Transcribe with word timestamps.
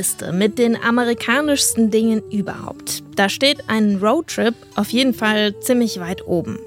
Liste 0.00 0.32
mit 0.32 0.56
den 0.56 0.82
amerikanischsten 0.82 1.90
Dingen 1.90 2.22
überhaupt. 2.30 3.02
Da 3.16 3.28
steht 3.28 3.68
ein 3.68 3.96
Roadtrip 3.96 4.54
auf 4.74 4.88
jeden 4.88 5.12
Fall 5.12 5.54
ziemlich 5.60 6.00
weit 6.00 6.26
oben. 6.26 6.58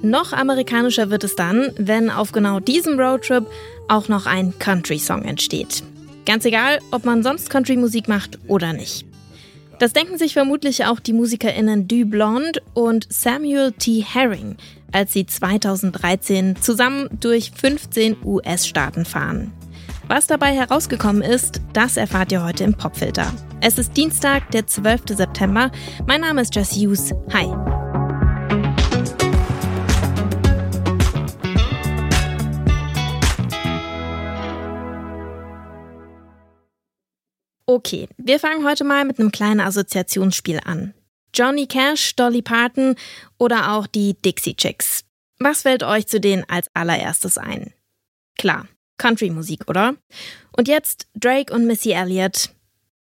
Noch 0.00 0.32
amerikanischer 0.32 1.10
wird 1.10 1.22
es 1.22 1.36
dann, 1.36 1.72
wenn 1.76 2.08
auf 2.08 2.32
genau 2.32 2.60
diesem 2.60 2.98
Roadtrip 2.98 3.46
auch 3.88 4.08
noch 4.08 4.24
ein 4.24 4.58
Country-Song 4.58 5.22
entsteht. 5.26 5.82
Ganz 6.24 6.46
egal, 6.46 6.78
ob 6.92 7.04
man 7.04 7.22
sonst 7.22 7.50
Country-Musik 7.50 8.08
macht 8.08 8.38
oder 8.48 8.72
nicht. 8.72 9.04
Das 9.78 9.92
denken 9.92 10.16
sich 10.16 10.32
vermutlich 10.32 10.86
auch 10.86 10.98
die 10.98 11.12
MusikerInnen 11.12 11.88
Du 11.88 12.06
Blonde 12.06 12.62
und 12.72 13.06
Samuel 13.12 13.72
T. 13.72 14.02
Herring, 14.02 14.56
als 14.92 15.12
sie 15.12 15.26
2013 15.26 16.56
zusammen 16.56 17.10
durch 17.20 17.50
15 17.54 18.16
US-Staaten 18.24 19.04
fahren. 19.04 19.52
Was 20.14 20.26
dabei 20.26 20.54
herausgekommen 20.54 21.22
ist, 21.22 21.62
das 21.72 21.96
erfahrt 21.96 22.32
ihr 22.32 22.44
heute 22.44 22.64
im 22.64 22.74
Popfilter. 22.74 23.32
Es 23.62 23.78
ist 23.78 23.96
Dienstag, 23.96 24.50
der 24.50 24.66
12. 24.66 25.04
September. 25.16 25.72
Mein 26.06 26.20
Name 26.20 26.42
ist 26.42 26.54
Jess 26.54 26.72
Hughes. 26.72 27.14
Hi. 27.32 27.46
Okay, 37.64 38.06
wir 38.18 38.38
fangen 38.38 38.66
heute 38.66 38.84
mal 38.84 39.06
mit 39.06 39.18
einem 39.18 39.32
kleinen 39.32 39.60
Assoziationsspiel 39.60 40.60
an. 40.62 40.92
Johnny 41.32 41.66
Cash, 41.66 42.16
Dolly 42.16 42.42
Parton 42.42 42.96
oder 43.38 43.72
auch 43.72 43.86
die 43.86 44.12
Dixie 44.20 44.56
Chicks. 44.56 45.06
Was 45.38 45.62
fällt 45.62 45.82
euch 45.82 46.06
zu 46.06 46.20
denen 46.20 46.44
als 46.50 46.68
allererstes 46.74 47.38
ein? 47.38 47.72
Klar, 48.36 48.68
Country-Musik, 49.02 49.68
oder? 49.68 49.96
Und 50.56 50.68
jetzt 50.68 51.08
Drake 51.16 51.52
und 51.52 51.66
Missy 51.66 51.90
Elliott. 51.90 52.50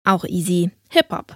Auch 0.06 0.24
easy. 0.24 0.72
Hip-Hop. 0.90 1.36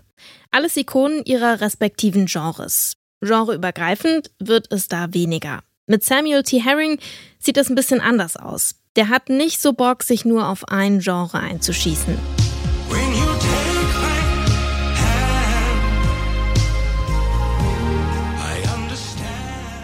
Alles 0.49 0.77
Ikonen 0.77 1.25
ihrer 1.25 1.59
respektiven 1.59 2.25
Genres. 2.25 2.93
Genreübergreifend 3.19 4.31
wird 4.39 4.71
es 4.71 4.87
da 4.87 5.13
weniger. 5.13 5.59
Mit 5.87 6.05
Samuel 6.05 6.43
T. 6.43 6.61
Herring 6.61 6.99
sieht 7.37 7.57
es 7.57 7.69
ein 7.69 7.75
bisschen 7.75 7.99
anders 7.99 8.37
aus. 8.37 8.75
Der 8.95 9.09
hat 9.09 9.27
nicht 9.27 9.59
so 9.59 9.73
Bock, 9.73 10.03
sich 10.03 10.23
nur 10.23 10.47
auf 10.47 10.69
ein 10.69 10.99
Genre 10.99 11.37
einzuschießen. 11.37 12.17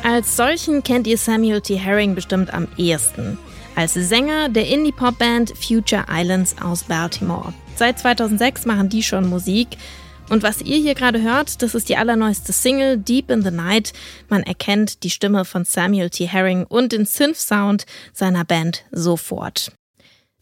Als 0.04 0.38
solchen 0.38 0.82
kennt 0.82 1.08
ihr 1.08 1.18
Samuel 1.18 1.60
T. 1.60 1.76
Herring 1.76 2.16
bestimmt 2.16 2.54
am 2.54 2.70
ehesten. 2.78 3.38
Als 3.76 3.94
Sänger 3.94 4.50
der 4.50 4.68
Indie-Pop-Band 4.68 5.54
Future 5.58 6.06
Islands 6.10 6.56
aus 6.62 6.84
Baltimore. 6.84 7.54
Seit 7.76 8.00
2006 8.00 8.66
machen 8.66 8.90
die 8.90 9.02
schon 9.02 9.30
Musik. 9.30 9.70
Und 10.30 10.44
was 10.44 10.62
ihr 10.62 10.78
hier 10.78 10.94
gerade 10.94 11.22
hört, 11.22 11.62
das 11.62 11.76
ist 11.76 11.90
die 11.90 11.98
allerneueste 11.98 12.54
Single 12.54 12.98
Deep 12.98 13.32
in 13.32 13.42
the 13.42 13.52
Night. 13.52 13.94
Man 14.30 14.44
erkennt 14.44 15.04
die 15.04 15.10
Stimme 15.10 15.46
von 15.46 15.66
Samuel 15.66 16.10
T. 16.10 16.28
Herring 16.28 16.66
und 16.66 16.92
den 16.92 17.06
Synth-Sound 17.06 17.86
seiner 18.14 18.46
Band 18.46 18.84
sofort. 18.92 19.72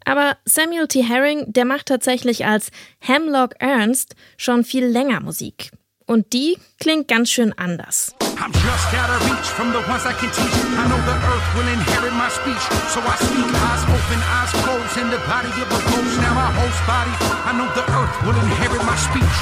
Aber 0.06 0.38
Samuel 0.46 0.88
T. 0.88 1.04
Herring, 1.04 1.52
der 1.54 1.66
macht 1.66 1.88
tatsächlich 1.88 2.46
als 2.46 2.72
Hemlock 3.00 3.56
Ernst 3.60 4.16
schon 4.38 4.64
viel 4.64 4.86
länger 4.86 5.22
Musik. 5.22 5.72
Und 6.06 6.34
die 6.34 6.58
klingt 6.80 7.08
ganz 7.08 7.30
schön 7.30 7.54
anders. 7.58 8.16
I'm 8.40 8.54
just 8.54 8.94
out 8.96 9.10
of 9.12 9.20
reach 9.28 9.48
from 9.52 9.72
the 9.76 9.84
ones 9.92 10.06
I 10.08 10.14
can 10.14 10.32
teach. 10.32 10.56
I 10.80 10.88
know 10.88 10.96
the 11.04 11.18
earth 11.28 11.48
will 11.56 11.68
inherit 11.68 12.14
my 12.14 12.30
speech. 12.30 12.64
So 12.88 13.04
I 13.04 13.16
speak 13.20 13.52
eyes 13.68 13.84
open, 13.84 14.20
eyes 14.32 14.52
closed 14.64 14.96
in 14.96 15.08
the 15.12 15.20
body 15.28 15.52
of 15.60 15.68
a 15.68 15.80
ghost. 15.92 16.16
Now 16.24 16.34
my 16.40 16.48
host 16.56 16.80
body. 16.88 17.12
I 17.44 17.52
know 17.52 17.68
the 17.76 17.84
earth 17.84 18.16
will 18.24 18.40
inherit 18.40 18.84
my 18.88 18.96
speech. 18.96 19.36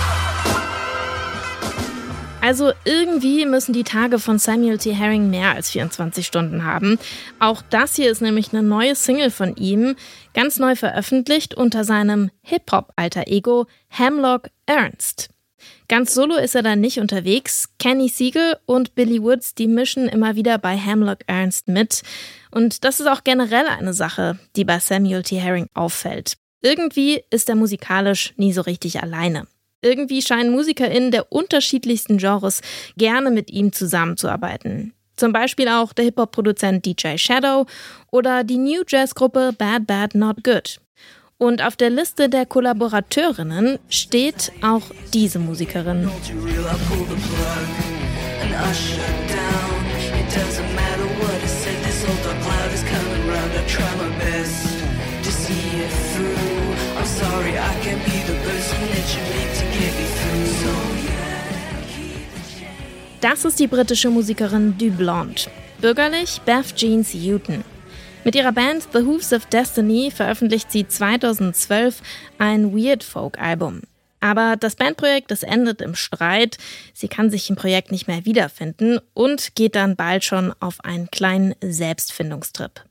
Also 2.41 2.71
irgendwie 2.85 3.45
müssen 3.45 3.73
die 3.73 3.83
Tage 3.83 4.17
von 4.17 4.39
Samuel 4.39 4.79
T. 4.79 4.93
Herring 4.93 5.29
mehr 5.29 5.53
als 5.53 5.69
24 5.69 6.25
Stunden 6.25 6.63
haben. 6.63 6.97
Auch 7.39 7.61
das 7.69 7.95
hier 7.95 8.09
ist 8.09 8.21
nämlich 8.21 8.51
eine 8.51 8.63
neue 8.63 8.95
Single 8.95 9.29
von 9.29 9.55
ihm, 9.57 9.95
ganz 10.33 10.57
neu 10.57 10.75
veröffentlicht 10.75 11.53
unter 11.53 11.83
seinem 11.83 12.31
Hip-Hop-Alter 12.41 13.27
Ego 13.27 13.67
Hemlock 13.89 14.49
Ernst. 14.65 15.29
Ganz 15.87 16.13
solo 16.13 16.35
ist 16.35 16.55
er 16.55 16.63
dann 16.63 16.81
nicht 16.81 16.99
unterwegs. 16.99 17.69
Kenny 17.79 18.09
Siegel 18.09 18.57
und 18.65 18.95
Billy 18.95 19.21
Woods, 19.21 19.55
die 19.55 19.67
mischen 19.67 20.09
immer 20.09 20.35
wieder 20.35 20.57
bei 20.57 20.75
Hemlock 20.75 21.19
Ernst 21.27 21.67
mit. 21.67 22.01
Und 22.51 22.83
das 22.83 22.99
ist 22.99 23.07
auch 23.07 23.23
generell 23.23 23.65
eine 23.67 23.93
Sache, 23.93 24.37
die 24.55 24.65
bei 24.65 24.79
Samuel 24.79 25.23
T. 25.23 25.37
Herring 25.37 25.67
auffällt. 25.73 26.37
Irgendwie 26.61 27.23
ist 27.29 27.47
er 27.49 27.55
musikalisch 27.55 28.33
nie 28.35 28.51
so 28.51 28.61
richtig 28.61 29.01
alleine. 29.01 29.47
Irgendwie 29.81 30.21
scheinen 30.21 30.51
MusikerInnen 30.51 31.11
der 31.11 31.31
unterschiedlichsten 31.31 32.17
Genres 32.17 32.61
gerne 32.97 33.31
mit 33.31 33.51
ihm 33.51 33.71
zusammenzuarbeiten. 33.71 34.93
Zum 35.15 35.33
Beispiel 35.33 35.67
auch 35.67 35.93
der 35.93 36.05
Hip-Hop-Produzent 36.05 36.85
DJ 36.85 37.17
Shadow 37.17 37.65
oder 38.11 38.43
die 38.43 38.57
New 38.57 38.83
Jazz-Gruppe 38.87 39.53
Bad 39.57 39.87
Bad 39.87 40.15
Not 40.15 40.43
Good. 40.43 40.79
Und 41.39 41.63
auf 41.63 41.75
der 41.75 41.91
Liste 41.91 42.29
der 42.29 42.47
Kollaborateurinnen 42.47 43.77
steht 43.89 44.51
auch 44.63 44.81
diese 45.13 45.37
Musikerin. 45.37 46.09
Das 63.21 63.45
ist 63.45 63.59
die 63.59 63.67
britische 63.67 64.09
Musikerin 64.09 64.75
Du 64.79 64.89
Blonde. 64.89 65.41
Bürgerlich 65.79 66.41
Beth 66.45 66.75
Jeans 66.75 67.13
Houghton. 67.13 67.76
Mit 68.27 68.35
ihrer 68.35 68.51
Band 68.51 68.89
The 68.91 69.03
Hooves 69.03 69.31
of 69.31 69.45
Destiny 69.45 70.11
veröffentlicht 70.11 70.69
sie 70.69 70.85
2012 70.85 72.01
ein 72.37 72.75
Weird 72.75 73.01
Folk 73.01 73.39
Album. 73.39 73.83
Aber 74.19 74.57
das 74.57 74.75
Bandprojekt, 74.75 75.31
das 75.31 75.43
endet 75.43 75.81
im 75.81 75.95
Streit. 75.95 76.57
Sie 76.93 77.07
kann 77.07 77.29
sich 77.29 77.49
im 77.49 77.55
Projekt 77.55 77.89
nicht 77.89 78.09
mehr 78.09 78.25
wiederfinden 78.25 78.99
und 79.13 79.55
geht 79.55 79.75
dann 79.75 79.95
bald 79.95 80.25
schon 80.25 80.53
auf 80.59 80.83
einen 80.83 81.09
kleinen 81.09 81.55
Selbstfindungstrip. 81.61 82.83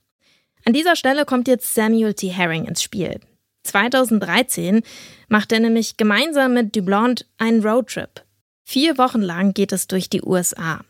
An 0.64 0.72
dieser 0.72 0.96
Stelle 0.96 1.26
kommt 1.26 1.48
jetzt 1.48 1.74
Samuel 1.74 2.14
T. 2.14 2.28
Herring 2.28 2.64
ins 2.64 2.82
Spiel. 2.82 3.20
2013 3.64 4.80
macht 5.28 5.52
er 5.52 5.60
nämlich 5.60 5.98
gemeinsam 5.98 6.54
mit 6.54 6.74
Dublond 6.74 7.26
einen 7.36 7.62
Roadtrip. 7.62 8.24
Vier 8.64 8.96
Wochen 8.96 9.20
lang 9.20 9.52
geht 9.52 9.72
es 9.72 9.86
durch 9.86 10.08
die 10.08 10.22
USA. 10.22 10.80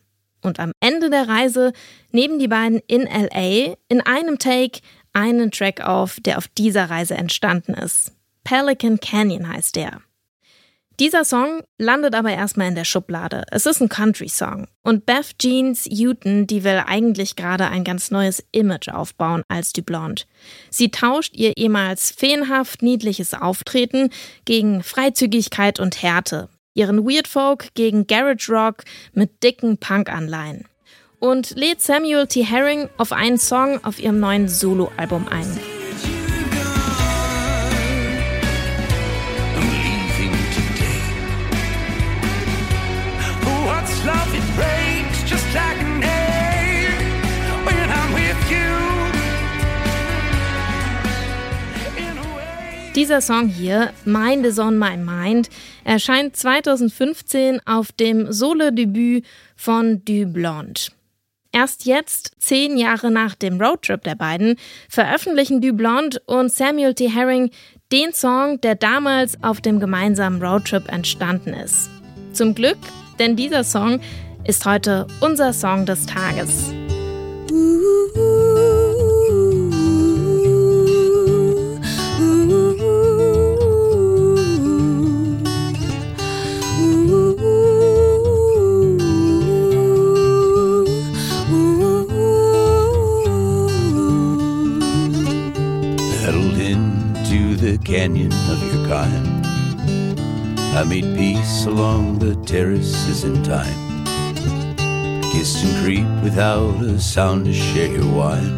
Und 0.42 0.60
am 0.60 0.72
Ende 0.80 1.10
der 1.10 1.28
Reise 1.28 1.72
nehmen 2.12 2.38
die 2.38 2.48
beiden 2.48 2.80
in 2.86 3.02
LA 3.02 3.74
in 3.88 4.00
einem 4.00 4.38
Take 4.38 4.80
einen 5.12 5.50
Track 5.50 5.80
auf, 5.80 6.18
der 6.20 6.38
auf 6.38 6.48
dieser 6.48 6.90
Reise 6.90 7.14
entstanden 7.14 7.74
ist. 7.74 8.12
Pelican 8.44 9.00
Canyon 9.00 9.48
heißt 9.48 9.76
der. 9.76 10.00
Dieser 10.98 11.24
Song 11.26 11.62
landet 11.76 12.14
aber 12.14 12.30
erstmal 12.30 12.68
in 12.68 12.74
der 12.74 12.84
Schublade. 12.84 13.44
Es 13.50 13.66
ist 13.66 13.82
ein 13.82 13.90
Country-Song. 13.90 14.66
Und 14.82 15.04
Beth 15.04 15.38
Jeans 15.38 15.84
Houghton, 15.84 16.46
die 16.46 16.64
will 16.64 16.82
eigentlich 16.86 17.36
gerade 17.36 17.66
ein 17.68 17.84
ganz 17.84 18.10
neues 18.10 18.42
Image 18.52 18.88
aufbauen 18.88 19.42
als 19.48 19.74
Du 19.74 19.82
Blonde. 19.82 20.22
Sie 20.70 20.90
tauscht 20.90 21.36
ihr 21.36 21.54
ehemals 21.58 22.12
feenhaft 22.12 22.80
niedliches 22.80 23.34
Auftreten 23.34 24.08
gegen 24.46 24.82
Freizügigkeit 24.82 25.80
und 25.80 26.02
Härte 26.02 26.48
ihren 26.76 27.04
Weird 27.04 27.26
Folk 27.26 27.74
gegen 27.74 28.06
Garage 28.06 28.52
Rock 28.52 28.84
mit 29.12 29.42
dicken 29.42 29.78
Punk-Anleihen 29.78 30.66
und 31.18 31.50
lädt 31.56 31.82
Samuel 31.82 32.26
T. 32.26 32.44
Herring 32.44 32.88
auf 32.98 33.12
einen 33.12 33.38
Song 33.38 33.82
auf 33.84 33.98
ihrem 33.98 34.20
neuen 34.20 34.48
Soloalbum 34.48 35.26
ein. 35.28 35.58
Dieser 52.96 53.20
Song 53.20 53.48
hier, 53.48 53.92
Mind 54.06 54.46
is 54.46 54.58
on 54.58 54.78
my 54.78 54.96
mind, 54.96 55.50
erscheint 55.84 56.34
2015 56.34 57.60
auf 57.66 57.92
dem 57.92 58.32
Solo-Debüt 58.32 59.22
von 59.54 60.02
Du 60.06 60.24
Blonde. 60.24 60.80
Erst 61.52 61.84
jetzt, 61.84 62.32
zehn 62.38 62.78
Jahre 62.78 63.10
nach 63.10 63.34
dem 63.34 63.60
Roadtrip 63.60 64.02
der 64.02 64.14
beiden, 64.14 64.56
veröffentlichen 64.88 65.60
Du 65.60 65.74
Blonde 65.74 66.22
und 66.24 66.50
Samuel 66.50 66.94
T. 66.94 67.10
Herring 67.10 67.50
den 67.92 68.14
Song, 68.14 68.62
der 68.62 68.76
damals 68.76 69.42
auf 69.44 69.60
dem 69.60 69.78
gemeinsamen 69.78 70.42
Roadtrip 70.42 70.90
entstanden 70.90 71.52
ist. 71.52 71.90
Zum 72.32 72.54
Glück, 72.54 72.78
denn 73.18 73.36
dieser 73.36 73.62
Song 73.62 74.00
ist 74.44 74.64
heute 74.64 75.06
unser 75.20 75.52
Song 75.52 75.84
des 75.84 76.06
Tages. 76.06 76.72
Pedaled 96.26 96.58
into 96.58 97.54
the 97.54 97.78
canyon 97.84 98.32
of 98.32 98.60
your 98.74 98.84
kind. 98.88 99.46
I 100.74 100.82
made 100.82 101.16
peace 101.16 101.66
along 101.66 102.18
the 102.18 102.34
terraces 102.44 103.22
in 103.22 103.44
time. 103.44 104.02
Kissed 105.30 105.64
and 105.64 105.84
creep 105.84 106.24
without 106.24 106.82
a 106.82 106.98
sound 106.98 107.44
to 107.44 107.52
share 107.52 107.92
your 107.92 108.12
wine. 108.12 108.56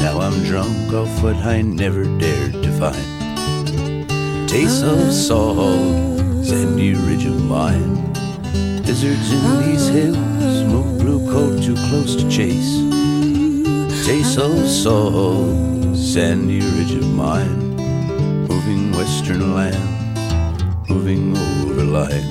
Now 0.00 0.18
I'm 0.18 0.42
drunk 0.44 0.94
off 0.94 1.22
what 1.22 1.36
I 1.36 1.60
never 1.60 2.04
dared 2.18 2.54
to 2.54 2.72
find. 2.80 4.48
Taste 4.48 4.82
of 4.82 5.12
salt, 5.12 6.16
sandy 6.42 6.94
ridge 6.94 7.26
of 7.26 7.38
mine. 7.44 8.14
Deserts 8.82 9.30
in 9.30 9.60
these 9.60 9.88
hills, 9.88 10.62
no 10.72 10.84
blue 10.98 11.30
coat 11.30 11.62
too 11.62 11.76
close 11.90 12.16
to 12.16 12.26
chase. 12.30 12.80
Taste 14.06 14.38
of 14.38 14.66
salt 14.66 15.73
sandy 16.14 16.60
ridge 16.60 16.94
of 16.94 17.08
mine. 17.12 17.74
Moving 18.46 18.92
western 18.92 19.52
lands, 19.52 20.88
moving 20.88 21.36
over 21.36 21.82
line. 21.82 22.28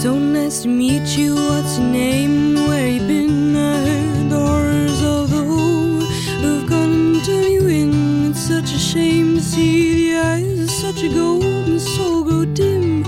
So 0.00 0.16
nice 0.16 0.62
to 0.62 0.68
meet 0.68 1.18
you. 1.18 1.34
What's 1.34 1.76
your 1.76 1.88
name? 1.88 2.54
Where 2.54 2.86
you 2.86 3.00
been? 3.00 3.56
I 3.56 3.74
heard 3.88 4.30
the 4.30 4.38
horrors 4.38 5.02
of 5.02 5.30
the 5.30 5.42
home 5.42 6.02
have 6.44 6.70
gone 6.70 6.92
and 6.92 7.24
turned 7.24 7.52
you 7.56 7.66
in. 7.66 8.30
It's 8.30 8.42
such 8.42 8.72
a 8.72 8.78
shame 8.78 9.34
to 9.34 9.42
see 9.42 10.10
the 10.10 10.18
eyes 10.20 10.60
of 10.60 10.70
such 10.70 11.02
a 11.02 11.08
golden 11.08 11.80
soul 11.80 12.22
go 12.22 12.44
dim. 12.44 13.02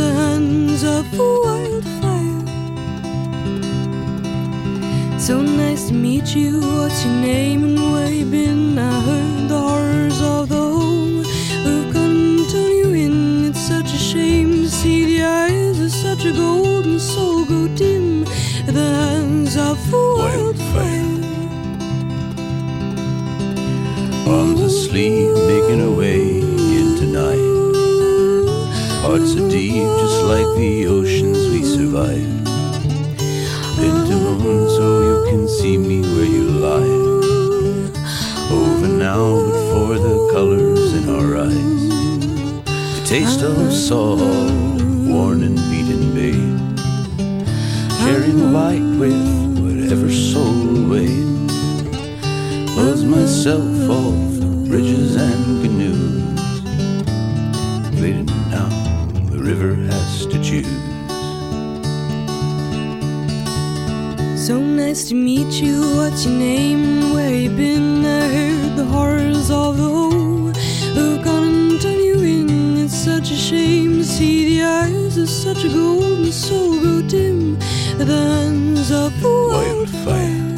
The 0.00 0.10
hands 0.20 0.82
of 0.82 1.06
a 1.14 1.75
So 5.26 5.42
nice 5.42 5.88
to 5.88 5.92
meet 5.92 6.36
you. 6.36 6.60
What's 6.60 7.04
your 7.04 7.14
name 7.14 7.64
and 7.64 7.92
where 7.92 8.12
you 8.12 8.26
been? 8.26 8.78
I 8.78 9.00
heard 9.00 9.48
the 9.48 9.58
horrors 9.58 10.20
of 10.22 10.48
the 10.48 10.54
home 10.54 11.24
have 11.64 11.96
and 11.96 12.48
turned 12.48 12.76
you 12.80 12.94
in. 12.94 13.46
It's 13.46 13.58
such 13.58 13.92
a 13.92 13.98
shame 13.98 14.52
to 14.62 14.68
see 14.68 15.04
the 15.04 15.24
eyes 15.24 15.80
of 15.80 15.90
such 15.90 16.26
a 16.26 16.32
golden 16.32 17.00
soul 17.00 17.44
go 17.44 17.66
dim. 17.74 18.22
The 18.66 18.88
hands 19.00 19.56
of 19.56 19.76
a 19.92 19.96
wildfire. 20.20 21.18
Arms 24.28 24.60
asleep, 24.60 25.32
making 25.48 25.80
a 25.80 25.90
way 25.90 26.38
into 26.78 27.06
night. 27.20 27.56
Hearts 29.02 29.34
are 29.34 29.48
deep, 29.50 29.88
just 30.02 30.22
like 30.22 30.46
the 30.56 30.86
oceans 30.86 30.95
see 35.66 35.78
me 35.78 36.00
where 36.14 36.30
you 36.36 36.44
lie. 36.66 36.96
Over 38.58 38.86
now, 38.86 39.26
for 39.70 39.98
the 40.06 40.16
colors 40.32 40.92
in 40.98 41.04
our 41.16 41.30
eyes. 41.48 41.82
The 42.96 43.04
taste 43.04 43.42
of 43.42 43.72
salt, 43.72 44.20
worn 45.10 45.42
and 45.48 45.58
beaten 45.70 46.02
babe. 46.18 46.58
Sharing 48.02 48.52
light 48.52 48.86
with 49.02 49.26
whatever 49.64 50.08
soul 50.08 50.88
waits. 50.92 51.54
Was 52.76 53.04
myself 53.04 53.90
off 53.90 54.22
bridges 54.68 55.16
and 55.16 55.44
canoes. 55.62 56.50
Waiting 58.00 58.30
now, 58.56 58.70
the 59.32 59.40
river 59.50 59.74
has 59.90 60.26
to 60.26 60.38
choose. 60.48 60.95
So 64.46 64.60
nice 64.60 65.08
to 65.08 65.16
meet 65.16 65.60
you. 65.60 65.80
What's 65.96 66.24
your 66.24 66.38
name? 66.38 67.12
Where 67.12 67.34
you 67.34 67.50
been? 67.50 68.06
I 68.06 68.28
heard 68.28 68.76
the 68.76 68.84
horrors 68.84 69.50
of 69.50 69.76
the 69.76 69.88
hole 69.88 70.52
have 70.94 71.24
gone 71.24 71.42
and 71.42 71.80
turned 71.80 72.00
you 72.00 72.20
in. 72.20 72.78
It's 72.78 72.94
such 72.94 73.32
a 73.32 73.34
shame 73.34 73.98
to 73.98 74.04
see 74.04 74.54
the 74.54 74.64
eyes 74.64 75.18
of 75.18 75.28
such 75.28 75.64
a 75.64 75.68
golden 75.68 76.30
soul 76.30 76.80
go 76.80 77.02
dim. 77.02 77.58
The 77.98 78.06
hands 78.06 78.92
of 78.92 79.12
a 79.24 79.28
wildfire. 79.50 80.56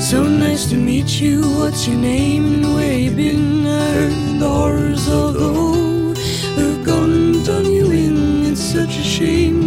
So 0.00 0.24
nice 0.24 0.68
to 0.70 0.76
meet 0.76 1.20
you. 1.20 1.42
What's 1.56 1.86
your 1.86 1.98
name 1.98 2.46
and 2.54 2.74
where 2.74 2.98
you 2.98 3.12
been? 3.12 3.64
I 3.64 3.92
heard 3.92 4.40
the 4.40 4.48
horrors 4.48 5.06
of 5.06 5.34
the 5.34 5.52
hole 5.54 5.91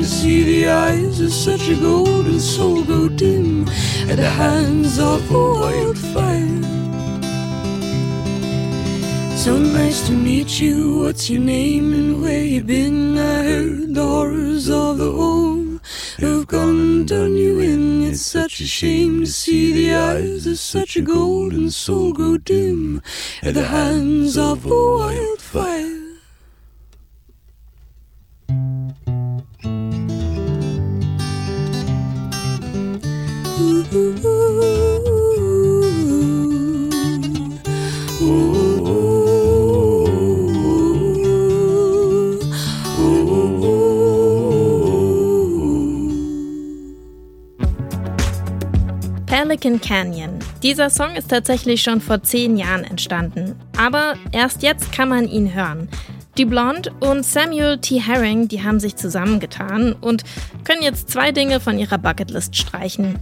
see 0.06 0.44
the 0.44 0.70
eyes 0.70 1.20
of 1.20 1.34
such 1.34 1.68
a 1.68 1.76
golden 1.76 2.40
soul 2.40 2.84
go 2.84 3.10
dim 3.10 3.68
at 4.10 4.18
the 4.18 4.30
hands 4.30 5.00
of 5.00 5.32
a 5.32 5.34
wildfire. 5.34 6.62
So 9.36 9.58
nice 9.58 10.06
to 10.08 10.14
meet 10.14 10.60
you. 10.60 11.02
What's 11.02 11.30
your 11.30 11.42
name 11.42 11.94
and 11.94 12.22
where 12.22 12.44
you 12.44 12.64
been? 12.64 13.18
I 13.18 13.44
heard 13.44 13.94
the 13.96 14.04
horrors 14.04 14.70
of 14.70 14.98
the 14.98 15.12
home 15.12 15.82
have 16.20 16.48
gone 16.48 16.80
and 16.80 17.08
done 17.08 17.36
you 17.36 17.60
in. 17.60 18.04
It's 18.04 18.22
such 18.22 18.62
a 18.62 18.68
shame 18.68 19.22
to 19.22 19.28
see 19.28 19.74
the 19.74 19.96
eyes 19.96 20.48
of 20.48 20.60
such 20.60 20.98
a 20.98 21.02
golden 21.02 21.70
soul 21.72 22.14
go 22.14 22.38
dim 22.38 23.02
at 23.44 23.54
the 23.54 23.66
hands 23.66 24.38
of 24.38 24.66
a 24.66 24.70
wildfire. 24.70 25.95
Pelican 33.56 34.20
Canyon. 49.80 50.40
Dieser 50.62 50.90
Song 50.90 51.16
ist 51.16 51.30
tatsächlich 51.30 51.82
schon 51.82 52.02
vor 52.02 52.22
zehn 52.24 52.58
Jahren 52.58 52.84
entstanden. 52.84 53.56
Aber 53.78 54.16
erst 54.34 54.64
jetzt 54.64 54.92
kann 54.92 55.08
man 55.08 55.30
ihn 55.30 55.54
hören. 55.54 55.88
Die 56.38 56.44
Blonde 56.44 56.92
und 57.00 57.26
Samuel 57.26 57.78
T. 57.78 58.02
Herring, 58.02 58.50
die 58.50 58.64
haben 58.64 58.82
sich 58.82 58.98
zusammengetan 58.98 59.94
und 59.94 60.26
können 60.66 60.82
jetzt 60.82 61.10
zwei 61.10 61.32
Dinge 61.32 61.62
von 61.62 61.80
ihrer 61.80 61.98
Bucketlist 61.98 62.58
streichen. 62.58 63.18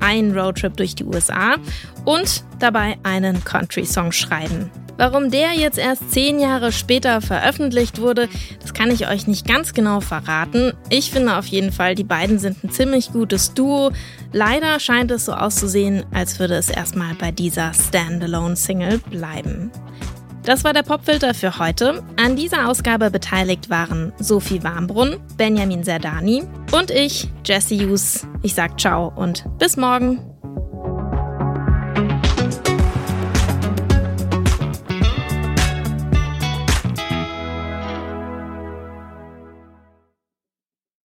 Einen 0.00 0.36
Roadtrip 0.38 0.76
durch 0.76 0.94
die 0.94 1.04
USA 1.04 1.56
und 2.04 2.44
dabei 2.58 2.96
einen 3.02 3.42
Country-Song 3.44 4.12
schreiben. 4.12 4.70
Warum 4.98 5.30
der 5.30 5.52
jetzt 5.52 5.76
erst 5.76 6.10
zehn 6.10 6.40
Jahre 6.40 6.72
später 6.72 7.20
veröffentlicht 7.20 8.00
wurde, 8.00 8.28
das 8.62 8.72
kann 8.72 8.90
ich 8.90 9.08
euch 9.08 9.26
nicht 9.26 9.46
ganz 9.46 9.74
genau 9.74 10.00
verraten. 10.00 10.72
Ich 10.88 11.10
finde 11.10 11.36
auf 11.36 11.46
jeden 11.46 11.70
Fall, 11.70 11.94
die 11.94 12.04
beiden 12.04 12.38
sind 12.38 12.64
ein 12.64 12.70
ziemlich 12.70 13.12
gutes 13.12 13.52
Duo. 13.52 13.92
Leider 14.32 14.80
scheint 14.80 15.10
es 15.10 15.26
so 15.26 15.32
auszusehen, 15.32 16.04
als 16.14 16.38
würde 16.38 16.54
es 16.54 16.70
erstmal 16.70 17.14
bei 17.14 17.30
dieser 17.30 17.74
Standalone-Single 17.74 18.98
bleiben. 19.10 19.70
Das 20.46 20.62
war 20.62 20.72
der 20.72 20.84
Popfilter 20.84 21.34
für 21.34 21.58
heute. 21.58 22.04
An 22.16 22.36
dieser 22.36 22.68
Ausgabe 22.68 23.10
beteiligt 23.10 23.68
waren 23.68 24.12
Sophie 24.20 24.62
Warmbrunn, 24.62 25.16
Benjamin 25.36 25.82
Serdani 25.82 26.44
und 26.70 26.92
ich, 26.92 27.28
Jesse 27.44 27.74
Hughes. 27.74 28.28
Ich 28.42 28.54
sag 28.54 28.80
ciao 28.80 29.12
und 29.16 29.44
bis 29.58 29.76
morgen. 29.76 30.35